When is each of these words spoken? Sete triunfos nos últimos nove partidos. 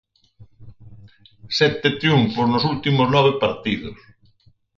Sete 1.57 1.87
triunfos 1.99 2.45
nos 2.51 2.63
últimos 2.73 3.07
nove 3.15 3.31
partidos. 3.43 3.97